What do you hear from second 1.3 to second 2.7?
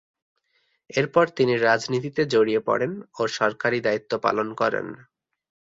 তিনি রাজনীতিতে জড়িয়ে